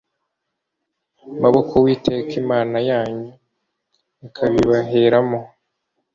Maboko 1.41 1.71
uwiteka 1.79 2.31
imana 2.41 2.77
yanyu 2.89 3.27
ikabibaheramo 4.25 5.39